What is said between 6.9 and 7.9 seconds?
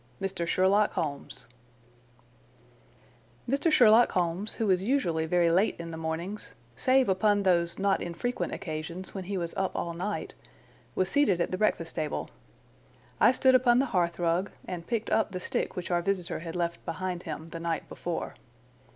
upon those